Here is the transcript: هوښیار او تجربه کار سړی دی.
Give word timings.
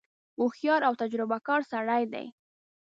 هوښیار 0.39 0.81
او 0.87 0.93
تجربه 1.01 1.37
کار 1.47 1.61
سړی 1.71 2.03
دی. 2.13 2.25